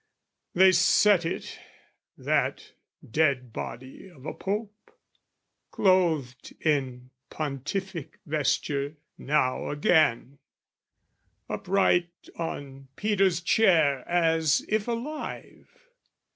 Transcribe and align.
"They 0.55 0.71
set 0.71 1.27
it, 1.27 1.59
that 2.17 2.71
dead 3.07 3.53
body 3.53 4.07
of 4.09 4.25
a 4.25 4.33
Pope, 4.33 4.97
"Clothed 5.69 6.55
in 6.59 7.11
pontific 7.29 8.17
vesture 8.25 8.95
now 9.19 9.69
again, 9.69 10.39
"Upright 11.47 12.29
on 12.35 12.87
Peter's 12.95 13.41
chair 13.41 13.99
as 14.07 14.65
if 14.67 14.87
alive. 14.87 15.69